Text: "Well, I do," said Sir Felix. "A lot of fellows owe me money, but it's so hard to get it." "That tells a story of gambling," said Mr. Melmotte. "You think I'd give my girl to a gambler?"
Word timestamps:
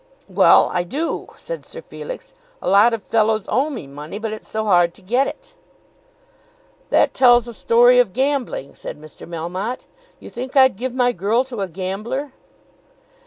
"Well, 0.29 0.71
I 0.73 0.81
do," 0.81 1.27
said 1.37 1.63
Sir 1.63 1.79
Felix. 1.83 2.33
"A 2.59 2.67
lot 2.67 2.91
of 2.95 3.03
fellows 3.03 3.47
owe 3.51 3.69
me 3.69 3.85
money, 3.85 4.17
but 4.17 4.33
it's 4.33 4.49
so 4.49 4.65
hard 4.65 4.95
to 4.95 5.01
get 5.03 5.27
it." 5.27 5.53
"That 6.89 7.13
tells 7.13 7.47
a 7.47 7.53
story 7.53 7.99
of 7.99 8.11
gambling," 8.11 8.73
said 8.73 8.99
Mr. 8.99 9.29
Melmotte. 9.29 9.85
"You 10.19 10.31
think 10.31 10.55
I'd 10.57 10.75
give 10.75 10.95
my 10.95 11.11
girl 11.11 11.43
to 11.43 11.61
a 11.61 11.67
gambler?" 11.67 12.31